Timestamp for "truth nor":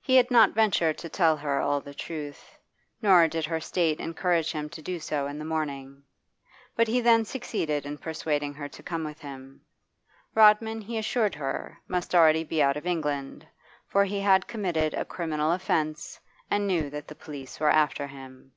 1.92-3.28